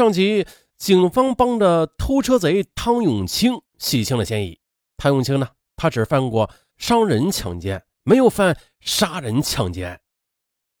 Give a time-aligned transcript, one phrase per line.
[0.00, 0.46] 上集，
[0.78, 4.58] 警方帮着偷车贼汤永清洗清了嫌疑。
[4.96, 10.00] 汤永清呢，他只犯过伤人强奸，没有犯杀人强奸。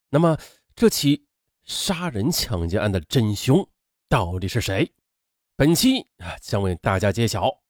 [0.08, 0.38] 那么，
[0.74, 1.26] 这起
[1.64, 3.68] 杀人强奸案的真凶
[4.08, 4.90] 到底是谁？
[5.54, 7.60] 本期啊，将为大家揭晓。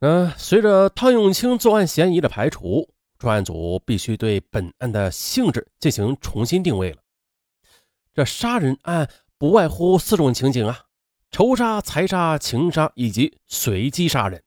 [0.00, 7.02] 嗯，随着汤永清作案嫌疑的排除，专案组必须对本案的性质进行重新定位了。
[8.12, 10.84] 这杀人案不外乎四种情景啊：
[11.30, 14.42] 仇杀、财杀、情杀以及随机杀人。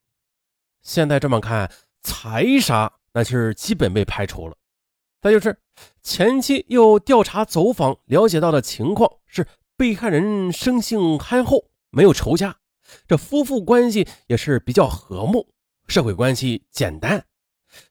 [0.82, 4.55] 现在这么看，财杀那是基本被排除了。
[5.22, 5.55] 再就是
[6.02, 9.46] 前期又调查走访了解到的情况是，
[9.77, 12.58] 被害人生性憨厚，没有仇家。
[13.08, 15.48] 这夫妇关系也是比较和睦，
[15.88, 17.24] 社会关系简单，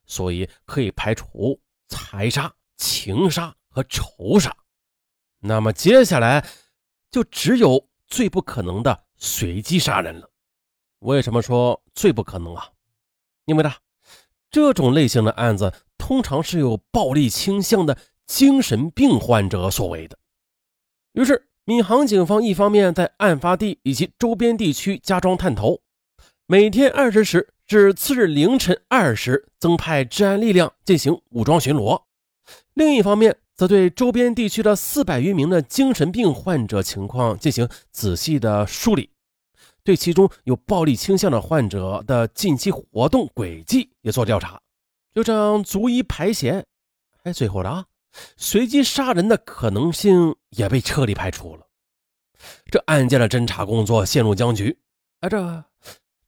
[0.07, 4.57] 所以可以排除财杀、情杀和仇杀。
[5.41, 6.45] 那么接下来
[7.11, 10.31] 就只有最不可能的随机杀人了。
[11.01, 12.69] 为什么说最不可能啊？
[13.45, 13.73] 因为呢，
[14.51, 20.19] 这种类型的案子通常是有暴力倾向的精神病患者所为的。
[21.13, 21.45] 于是。
[21.69, 25.83] 闵行警方一方面在案发地以及周边地区加装探头，
[26.47, 32.05] 每天二十时至次日凌晨二时增派治安力量进行武装巡逻；
[32.73, 39.11] 另一方面，则对周边地区的四百余名的精神病患者情况进行仔细的梳理，
[39.83, 44.61] 对其中有暴力倾向的患者的近期活动轨迹也做调查，
[45.13, 46.65] 就这样逐一排险。
[47.25, 47.87] 哎，最后了！
[48.37, 51.67] 随机杀人的可能性也被彻底排除了，
[52.71, 54.79] 这案件的侦查工作陷入僵局。
[55.19, 55.65] 啊，这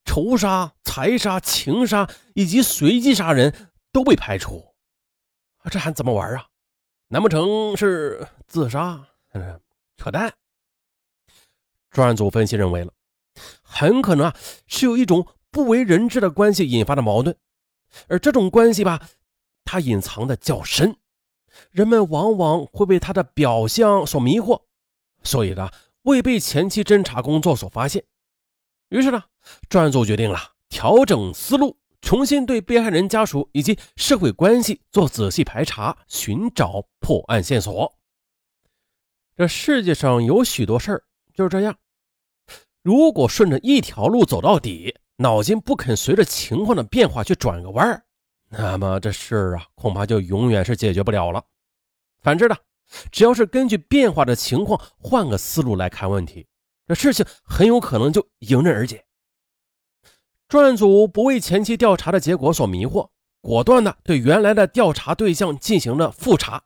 [0.05, 4.75] 仇杀、财杀、情杀以及随机杀人都被排除，
[5.71, 6.49] 这还怎么玩啊？
[7.13, 9.05] 难不成是自杀？
[9.97, 10.33] 扯淡！
[11.91, 12.93] 专案组分析认为了，
[13.63, 14.37] 很可能啊
[14.69, 17.37] 是有一种不为人知的关系引发的矛盾，
[18.07, 19.09] 而这种关系吧，
[19.65, 20.97] 它隐藏的较深。
[21.73, 24.63] 人们往往会被他的表象所迷惑，
[25.25, 25.69] 所以呢，
[26.03, 28.05] 未被前期侦查工作所发现。
[28.89, 29.25] 于是呢，
[29.69, 37.97] 专案组决定了调整思路，重新对被害人家属以及社会关系做仔细排查，寻找破案线索。
[39.37, 41.77] 这世界上有许多事儿就是这样，
[42.83, 48.05] 如果顺着一条路走到底，脑筋不肯随着情况的变化去转个弯儿。
[48.49, 51.45] 那么这事儿啊，恐怕就永远是解决不了了。
[52.21, 52.57] 反之呢，
[53.13, 56.47] 只要是根据变化的情况换个思路来看问题，
[56.87, 59.05] 这事情很有可能就迎刃而解。
[60.51, 63.09] 专案组不为前期调查的结果所迷惑，
[63.41, 66.65] 果断的对原来的调查对象进行了复查。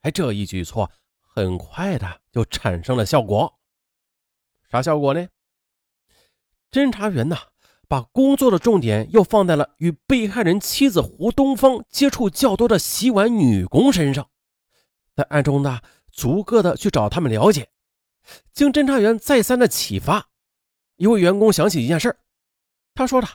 [0.00, 3.58] 哎，这一举措很快的就产生了效果。
[4.70, 5.28] 啥效果呢？
[6.72, 7.36] 侦查员呐。
[7.86, 14.30] 把工作的重点又放在了与被害人妻子胡东方接触较多的洗碗女工身上，
[15.16, 15.80] 在暗中呢，
[16.12, 17.70] 逐个的去找他们了解。
[18.52, 20.28] 经侦查员再三的启发，
[20.98, 22.16] 一位员工想起一件事
[23.00, 23.26] 他说的：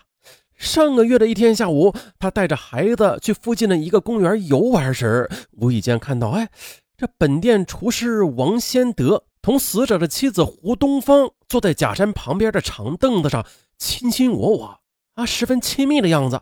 [0.53, 6.52] 上个月的一天下午，他带着孩子去附近的一个公园游玩时，无意间看到，哎，
[6.96, 13.44] 这本店厨师王先德同死者的妻子胡东方坐在假山旁边的长凳子上。
[13.80, 14.81] 卿卿我我
[15.16, 16.40] 啊，十分亲密的样子。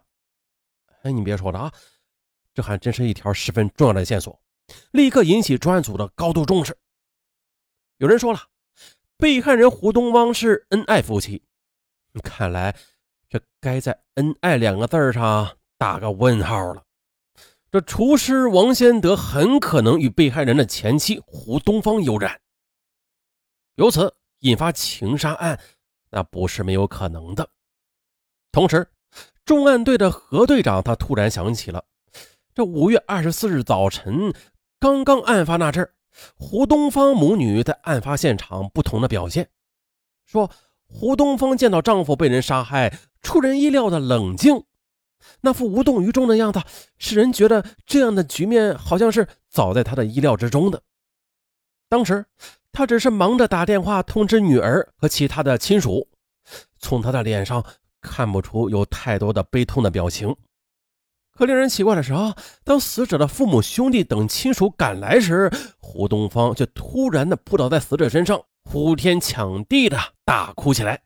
[1.03, 1.71] 哎，你别说了啊，
[2.53, 4.37] 这还真是一条十分重要的线索，
[4.91, 6.75] 立刻引起专案组的高度重视。
[7.99, 8.41] 有人说了，
[9.15, 11.41] 被害人胡东方是恩爱夫妻，
[12.21, 12.75] 看来
[13.63, 16.83] 该在“恩爱”两个字上打个问号了。
[17.71, 22.41] 这厨师王先德很可能与被害人的前妻胡东方有染，
[23.75, 25.57] 由此引发情杀案。
[26.11, 27.49] 那不是没有可能的。
[28.51, 28.85] 同时，
[29.45, 31.85] 重案队的何队长他突然想起了，
[32.53, 34.33] 这五月二十四日早晨
[34.77, 35.89] 刚刚案发那阵
[36.35, 39.49] 胡东方母女在案发现场不同的表现，
[40.25, 40.51] 说
[40.85, 44.63] 胡东方见到丈夫被人杀害，出人意料的冷静，
[45.41, 46.61] 那副无动于衷的样子，
[46.99, 50.83] 使人觉得这样的局面好像是早在他的意料之中的。
[51.89, 52.25] 当时。
[52.75, 56.09] 他只是忙着打电话通知女儿和其他的亲属，
[56.79, 57.63] 从他的脸上
[58.01, 60.35] 看不出有太多的悲痛的表情。
[61.35, 71.03] 可令人奇怪的是啊，当死者的父母、兄弟等亲属赶来时，胡东方却突然的扑倒在死者身上，呼天抢地的大哭起来，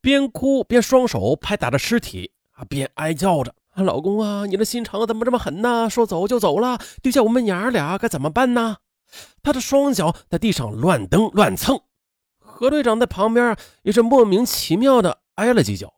[0.00, 5.88] 边哭边双手拍打着尸体啊，边哀叫着：“啊老公啊，你的心肠怎么这么狠呢？
[5.88, 8.76] 说走就走了，丢下我们娘俩该怎么办呢？”
[9.42, 11.80] 他的双脚在地上乱蹬乱蹭，
[12.38, 15.92] 何队长在旁边也是莫名其妙的挨了几脚。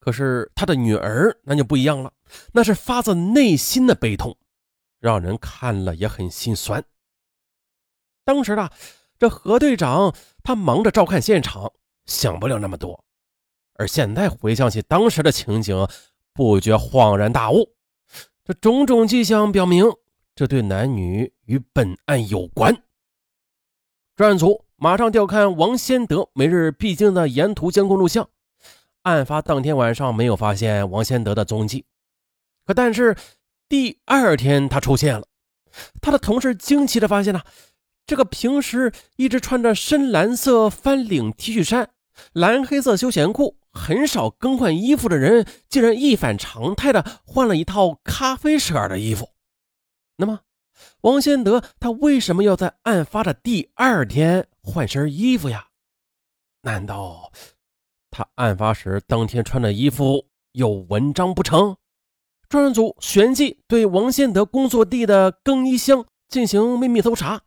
[0.00, 2.12] 可是他的女儿那就不一样了，
[2.52, 4.36] 那是发自内心的悲痛，
[4.98, 6.82] 让人看了也很心酸。
[8.24, 8.72] 当时啊，
[9.18, 10.12] 这何队长
[10.42, 11.72] 他忙着照看现场，
[12.06, 13.04] 想不了那么多。
[13.74, 15.86] 而现在回想起当时的情景，
[16.32, 17.74] 不觉恍然大悟。
[18.44, 19.84] 这种种迹象表明，
[20.34, 22.82] 这对男女与本案有关。
[24.14, 28.28] 专案组马上调看王先德每日必经的沿途监控录像。
[29.02, 31.86] 案发当天晚上没有发现王先德的踪迹，
[32.64, 33.16] 可但是
[33.68, 35.26] 第二天他出现了。
[36.00, 37.40] 他的同事惊奇的发现呢，
[38.12, 41.88] 这个平时一直穿着深蓝色翻领 T 恤衫、
[42.34, 49.30] 蓝黑色休闲裤、很少更换衣服的人，竟然一反常态的换了一套咖啡色的衣服。
[50.18, 50.40] 那么，
[51.00, 55.68] 王先德他为什么要在案发的第二天换身衣服呀？
[56.60, 57.32] 难道？
[58.10, 61.78] 他案发时当天穿的衣服有文章不成？
[62.46, 67.40] 专案组旋即对王先德工作地的更衣箱进行秘密搜查。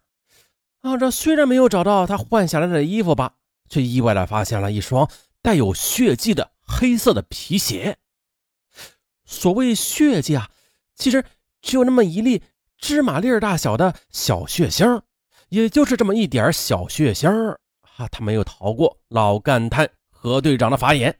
[0.86, 3.38] 啊，这虽然没有找到他换下来的衣服吧，
[3.68, 5.10] 却意外的发现了一双
[5.42, 7.98] 带有血迹的黑色的皮鞋。
[9.26, 10.48] 所谓血迹啊，
[10.94, 11.26] 其实
[11.60, 12.44] 只有那么一粒
[12.78, 15.02] 芝麻粒大小的小血星，
[15.50, 17.32] 也就是这么一点小血星
[17.98, 19.90] 啊，他没有逃过老干探。
[20.12, 21.20] 何队长的法眼，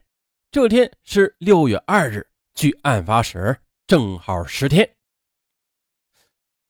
[0.52, 3.58] 这天是六月二日，距案发时
[3.88, 4.88] 正好十天。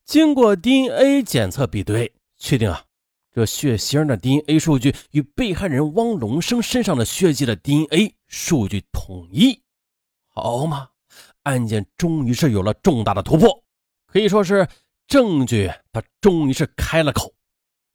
[0.07, 2.85] 经过 DNA 检测比对，确定啊，
[3.37, 9.63] 这血型的 DNA 数据与被害人汪龙生身上的血迹的 DNA 数据统一。
[10.27, 10.89] 好嘛，
[11.43, 13.63] 案件终于是有了重大的突破，
[14.07, 14.67] 可以说是
[15.07, 17.35] 证据，他终于是开了口。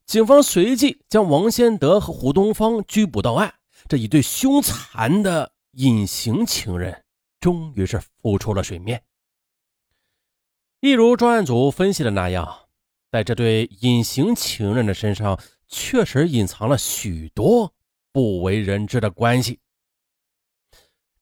[0.05, 3.51] 警方随即将王先德和胡东方拘捕到案。
[3.87, 7.03] 这一对凶残的隐形情人，
[7.39, 9.01] 终于是浮出了水面。
[10.81, 12.67] 一如专案组分析的那样，
[13.11, 15.37] 在这对隐形情人的身上，
[15.67, 17.73] 确实隐藏了许多
[18.13, 19.59] 不为人知的关系。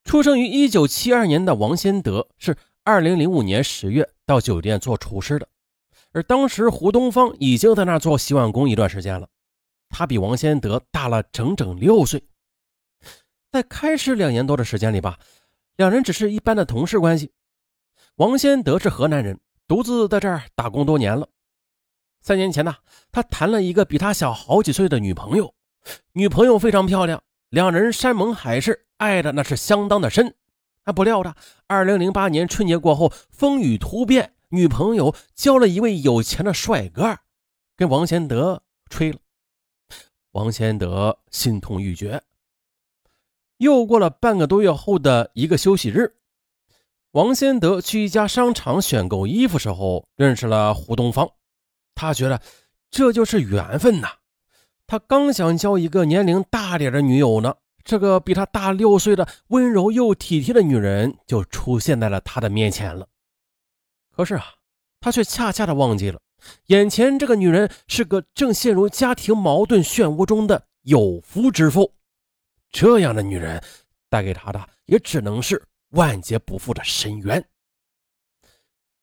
[0.04, 5.48] 出生于一九七二年的王先德是二零零五年十月到酒店做厨师的，
[6.12, 9.28] 而当时胡东方已经在那做洗碗工一段时间了，
[9.90, 12.24] 他比王先德大了整整六岁。
[13.52, 15.20] 在开始两年多的时间里吧，
[15.76, 17.32] 两人只是一般的同事关系。
[18.16, 21.28] 王先德是河南人，独自在这儿打工多年了。
[22.22, 22.76] 三年前呢，
[23.12, 25.54] 他谈了一个比他小好几岁的女朋友，
[26.14, 30.36] 女朋友非常漂亮，两人山盟海誓，爱的那是相当的深。
[30.84, 31.36] 啊，不料的，
[31.68, 37.18] 二零零八年春节过后，风雨突变，女朋友交了一位有钱的帅哥，
[37.76, 39.20] 跟王先德吹了。
[40.32, 42.22] 王先德心痛欲绝。
[43.58, 46.16] 又过了半个多月后的一个休息日，
[47.12, 51.30] 王先德去一家商场选购衣服时候，认识了胡东方。
[52.00, 52.42] 他觉得
[52.90, 54.08] 这就是缘分呐。
[54.88, 57.54] 他刚想交一个年龄大点的女友呢，
[57.84, 63.06] 这个比他大六岁的温柔又体贴的女人就出现在了他的面前了。
[64.16, 64.46] 可是啊，
[65.02, 66.22] 他却恰恰的忘记了，
[66.68, 71.94] 眼前这个女人是个正陷入家庭矛盾漩涡中的有夫之妇。
[72.72, 73.62] 这样的女人
[74.10, 77.44] 带给他的也只能是万劫不复的深渊。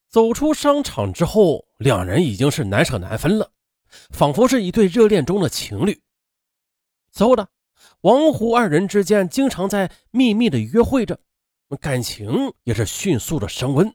[0.09, 3.51] 走出商场之后，两人已经是难舍难分了，
[4.11, 6.01] 仿佛是一对热恋中的情侣。
[7.11, 7.49] 此后的
[8.01, 11.19] 王胡二人之间经常在秘密的约会着，
[11.81, 13.95] 感情也是迅速的升温。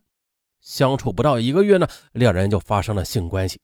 [0.59, 3.59] 相处不到一个月呢，两人就发生了性关系。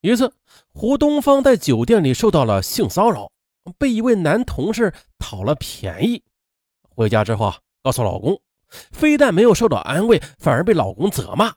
[0.00, 0.32] 一次，
[0.68, 3.30] 胡东方在酒店里受到了性骚扰。
[3.78, 6.22] 被一位男同事讨了便宜，
[6.88, 11.52] 回家之后啊，告诉老公，非但没有受到安慰，反而被老公责骂，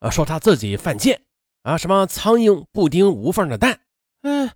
[0.00, 1.22] 啊，说他自己犯贱，
[1.64, 3.80] 啊，什么苍蝇不叮无缝的蛋，
[4.20, 4.54] 哎，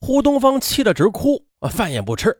[0.00, 2.36] 胡东方气得直哭，啊，饭也不吃。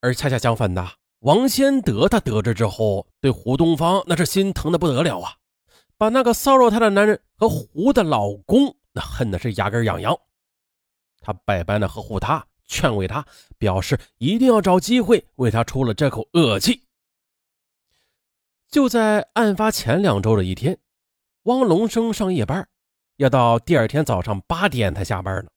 [0.00, 0.86] 而恰恰相反的，
[1.20, 5.34] 王先德他得知之后，对胡东方那是心疼的不得了啊，
[5.96, 10.16] 把那个骚扰他的男人和胡的老公那恨的是牙根痒痒，
[11.20, 12.46] 他百般的呵护他。
[12.72, 13.26] 劝慰他，
[13.58, 16.84] 表示一定要找机会为他出了这口恶气。
[18.68, 20.78] 就在案发前两周的一天，
[21.42, 22.68] 汪龙生上夜班，
[23.20, 25.50] 要到第二天早上八点才下班呢。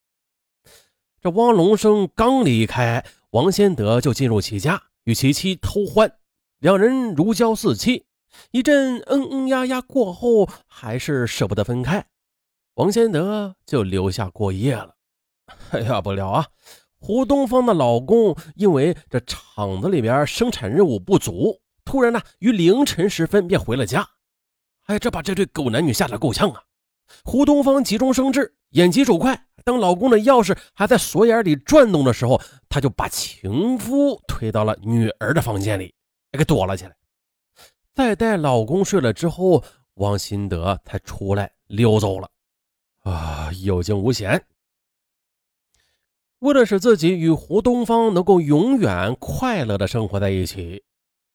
[1.22, 6.14] 这汪龙生刚离开，王先德就进入其家与其妻偷欢，
[6.60, 8.06] 两人如胶似漆。
[8.52, 12.06] 一阵嗯嗯呀呀过后，还是舍不得分开，
[12.74, 14.96] 王先德就留下过夜了。
[15.72, 16.46] 哎呀，不了啊！
[17.00, 24.06] 胡东方的老公因为这厂子里边生产任务不足，突然呢于凌晨时分便回了家。
[24.88, 26.62] 哎，这把这对狗男女吓得够呛啊！
[27.24, 35.94] 胡东方急中生智，眼疾手快，当老公的钥匙还在锁眼里转动的时候，他就把情夫推到了女儿的房间里，
[36.32, 36.96] 给躲了起来。
[37.94, 39.64] 再带老公睡了之后，
[39.96, 42.30] 王新德才出来溜走了。
[43.04, 44.44] 啊，有惊无险。
[46.40, 50.84] 为了使自己与胡东方能够永远快乐的生活在一起，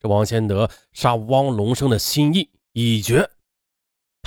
[0.01, 3.31] 这王先德杀汪龙生的心意已决。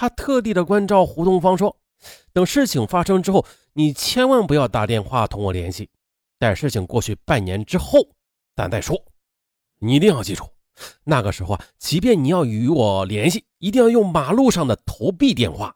[0.01, 1.77] 他特地的关照胡东方说
[2.33, 5.91] ：“等事情发生之后，你千万不要打电话同我联系。
[6.39, 7.99] 待事情过去半年之后，
[8.55, 8.99] 咱再说。
[9.77, 10.43] 你一定要记住，
[11.03, 15.75] 那个时候啊，即便你要与我联系，一定要用马路上的投币电话。”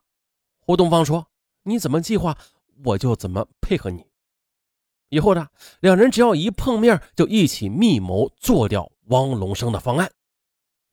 [0.57, 1.27] 胡东方说
[1.61, 2.35] ：“你怎么计划，
[2.83, 4.07] 我就怎么配合你。”
[5.09, 5.47] 以后呢，
[5.81, 10.11] 两人只要一碰面，就一起密谋做掉汪龙生的方案。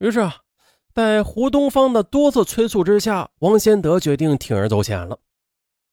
[0.01, 0.37] 于是啊，
[0.94, 5.18] 在胡东方的多次催促之下，王先德决定铤而走险了。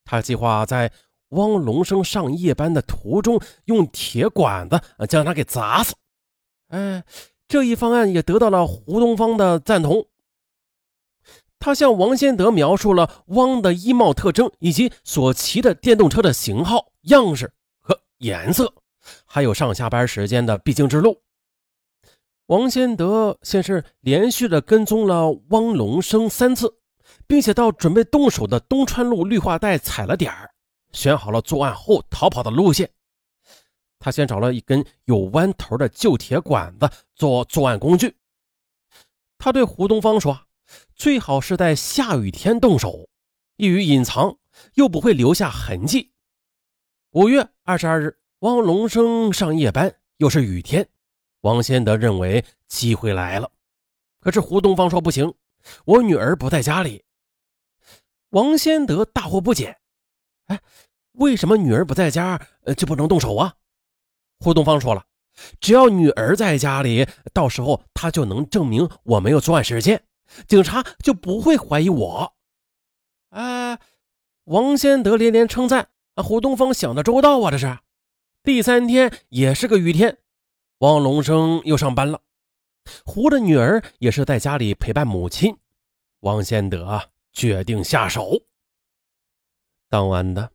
[0.06, 0.92] 他计划在
[1.30, 5.94] 汪龙生上夜班的途中，用铁管子将他给砸死。
[6.70, 7.04] 哎，
[7.48, 10.06] 这一方案也得到了胡东方的赞同。
[11.60, 18.00] 他向王先德描述了汪的衣帽特征，以及所骑的电动车的型号、样式和。
[18.20, 18.74] 颜色，
[19.26, 21.22] 还有上下班时间的必经之路。
[22.50, 26.80] 王先德先是连续的跟踪了汪龙生三次，
[27.28, 30.50] 并且到准备动手的东川路绿化带踩了点儿，
[30.92, 32.90] 选好了作案后逃跑的路线。
[34.00, 38.16] 他先找了一根有弯头的旧铁管子做作案工具。
[39.38, 40.42] 他对胡东方说
[40.98, 43.08] ：“最好是在下雨天动手，
[43.58, 44.36] 易于隐藏，
[44.74, 46.14] 又不会留下痕迹。”
[47.14, 50.90] 五月二十二日，汪龙生上夜班，又是雨天。
[51.42, 53.50] 王先德认为机会来了，
[54.20, 55.34] 可是胡东方说不行，
[55.86, 57.04] 我女儿不在家里。
[58.32, 59.78] 王先德大惑不解，
[60.48, 60.60] 哎，
[61.14, 62.40] 为什么女儿不在家
[62.78, 63.56] 就不能动手啊？
[64.40, 65.06] 胡东方说了，
[65.60, 70.04] 只要女儿在家里，到时候他就能证明我没有作案时间，
[70.48, 72.36] 警察就不会怀疑我。
[73.30, 73.80] 哎，
[74.46, 75.90] 王先德连连称赞。
[76.16, 77.50] 胡东方想的周到啊！
[77.50, 77.80] 这是
[78.44, 80.18] 第三天，也是个雨天。
[80.80, 82.22] 汪龙生又上班了，
[83.04, 85.58] 胡的女儿也是在家里陪伴母亲。
[86.22, 88.44] 王先德决定下手。
[89.90, 90.54] 当晚的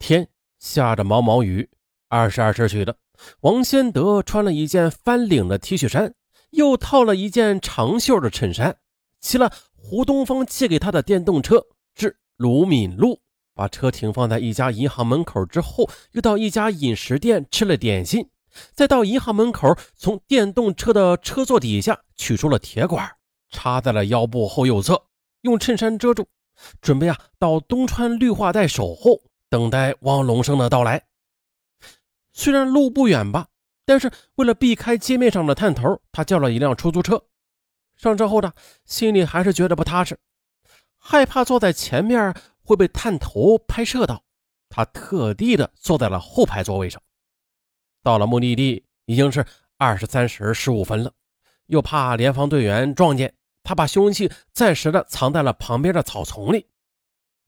[0.00, 0.28] 天
[0.58, 1.70] 下着毛毛雨，
[2.08, 2.96] 二十二时许的，
[3.42, 6.12] 王先德穿了一件翻领的 T 恤衫，
[6.50, 8.78] 又套了一件长袖的衬衫，
[9.20, 11.64] 骑了胡东方借给他的电动车
[11.94, 13.20] 至卢敏路。
[13.54, 18.28] 把车停放在一家银行门口之后，又到一家饮食店吃了点心，
[18.74, 23.16] 再到银行门口，从电动车的车座底下取出了铁管，
[23.50, 25.02] 插在了腰部后右侧，
[25.40, 26.26] 用衬衫遮住，
[26.80, 31.02] 准备啊到东川绿化带守候，等待汪龙生的到来。
[32.32, 33.48] 虽然路不远吧，
[33.84, 37.22] 但是为了避开街面上的探头，他叫了一辆出租车。
[37.96, 38.52] 上车后呢，
[38.84, 40.18] 心里还是觉得不踏实，
[40.98, 42.34] 害怕坐在前面。
[42.64, 44.22] 会被探头拍摄到，
[44.68, 47.02] 他特地的坐在了后排座位上。
[48.02, 49.44] 到了目的地已经是
[49.78, 51.12] 二十三时十五分了，
[51.66, 56.66] 又怕联防队员撞见，他把凶器暂时的藏在了旁边的草丛里。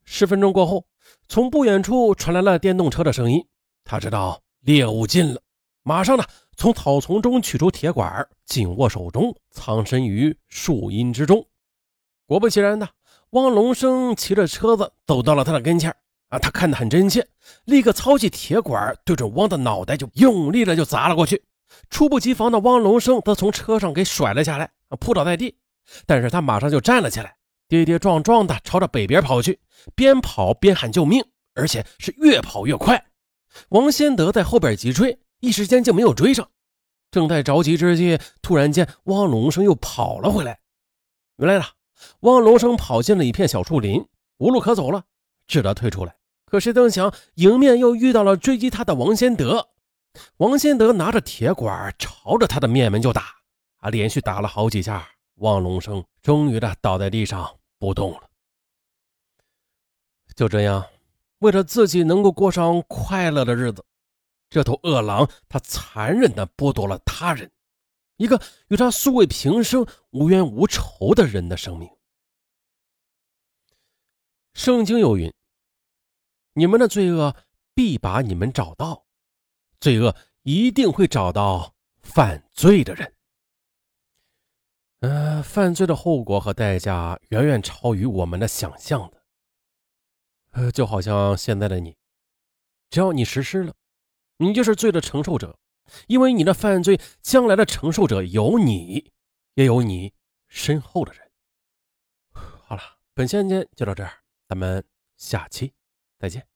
[0.05, 0.87] 十分钟过后，
[1.29, 3.47] 从不远处传来了电动车的声音，
[3.85, 5.41] 他知道猎物近了，
[5.83, 6.25] 马上呢
[6.57, 11.47] 从草丛中取出铁管，紧握手中，藏身于树荫之中。
[12.27, 12.89] 果不其然的。
[13.31, 15.97] 汪龙生骑着车子走到了他的跟前
[16.35, 17.25] 啊，他看得很真切，
[17.67, 21.45] 立刻操起铁管，对准汪的脑袋就用力的就砸了过去。
[21.89, 25.57] 猝不及防的汪龙生则从车上给甩了下来，扑倒在地。
[26.07, 27.37] 但是他马上就站了起来，
[27.69, 29.61] 跌跌撞撞的朝着北边跑去，
[29.95, 31.25] 边跑边喊救命，
[31.55, 33.05] 而且是越跑越快。
[33.69, 36.51] 王先德在后边急追，一时间就没有追上。
[37.13, 40.59] 正在着急之际，突然间汪龙生又跑了回来。
[41.37, 41.65] 原来呢。
[42.21, 44.05] 汪龙生跑进了一片小树林，
[44.39, 45.05] 无路可走了，
[45.47, 46.15] 只得退出来。
[46.47, 49.71] 可谁曾想，迎面又遇到了追击他的王先德。
[50.37, 53.35] 王先德拿着铁管朝着他的面门就打，
[53.79, 58.31] 啊，连续打了好几下，望龙生终于的倒在地上不动了。
[60.37, 60.87] 就这样，
[61.39, 63.85] 为了自己能够过上快乐的日子，
[64.49, 67.51] 这头恶狼他残忍的剥夺了他人。
[68.17, 71.91] 一个与他素未平生、无冤无仇的人的生命。
[74.55, 75.33] 圣经有云
[76.55, 77.37] ：“你们的罪恶
[77.75, 79.07] 必把你们找到。”
[79.79, 83.15] 罪恶一定会找到犯罪的人。
[85.01, 89.23] 呃，犯罪的后果和代价远远超于我们的想象的。
[90.53, 91.99] 呃，就好像现在的你，
[92.89, 93.75] 只要你实施了，
[94.39, 95.59] 你就是罪的承受者，
[96.07, 99.13] 因为你的犯罪将来的承受者有你，
[99.55, 100.15] 也有你
[100.47, 101.31] 身后的人。
[102.33, 102.83] 好了，
[103.13, 104.11] 本期案件就到这儿，
[104.49, 104.83] 咱们
[105.19, 105.75] 下期
[106.25, 106.54] 再见。